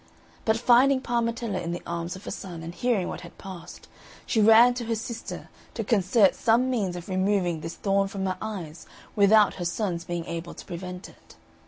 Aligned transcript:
But 0.45 0.57
finding 0.57 0.99
Parmetella 0.99 1.61
in 1.61 1.73
the 1.73 1.83
arms 1.85 2.15
of 2.15 2.25
her 2.25 2.31
son, 2.31 2.63
and 2.63 2.73
hearing 2.73 3.07
what 3.07 3.21
had 3.21 3.37
passed, 3.37 3.87
she 4.25 4.41
ran 4.41 4.73
to 4.73 4.85
her 4.85 4.95
sister, 4.95 5.47
to 5.75 5.83
concert 5.83 6.33
some 6.33 6.71
means 6.71 6.95
of 6.95 7.07
removing 7.07 7.59
this 7.61 7.75
thorn 7.75 8.07
from 8.07 8.25
her 8.25 8.37
eyes 8.41 8.87
without 9.15 9.53
her 9.61 9.65
son's 9.65 10.03
being 10.03 10.25
able 10.25 10.55
to 10.55 10.65
prevent 10.65 11.07
it. 11.07 11.35